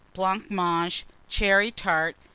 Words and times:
Blancmange. 0.15 1.05
Cherry 1.29 1.69
Tart. 1.69 2.15